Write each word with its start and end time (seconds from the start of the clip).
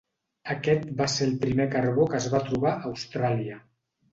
Aquest 0.53 0.87
va 1.01 1.07
ser 1.17 1.27
el 1.31 1.35
primer 1.45 1.67
carbó 1.75 2.07
que 2.15 2.17
es 2.21 2.31
va 2.37 2.41
trobar 2.51 2.73
a 2.73 2.81
Austràlia. 2.93 3.63